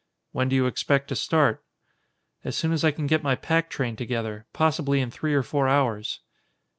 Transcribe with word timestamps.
"When 0.31 0.49
do 0.49 0.55
you 0.55 0.65
expect 0.65 1.09
to 1.09 1.15
start?" 1.15 1.63
"As 2.43 2.55
soon 2.57 2.71
as 2.71 2.83
I 2.83 2.89
can 2.89 3.05
get 3.05 3.21
my 3.21 3.35
pack 3.35 3.69
train 3.69 3.95
together. 3.95 4.47
Possibly 4.51 4.99
in 4.99 5.11
three 5.11 5.35
or 5.35 5.43
four 5.43 5.67
hours." 5.67 6.21